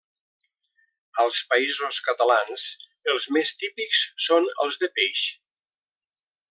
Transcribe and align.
Als 1.23 1.41
Països 1.51 1.99
Catalans 2.07 2.65
els 3.15 3.29
més 3.37 3.55
típics 3.65 4.05
són 4.29 4.53
els 4.65 4.85
de 4.85 4.91
peix. 5.01 5.29